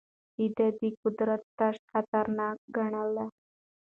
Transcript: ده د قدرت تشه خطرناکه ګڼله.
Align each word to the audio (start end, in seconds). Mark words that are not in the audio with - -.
ده 0.55 0.67
د 0.79 0.81
قدرت 1.01 1.43
تشه 1.57 1.83
خطرناکه 1.91 2.65
ګڼله. 2.75 3.25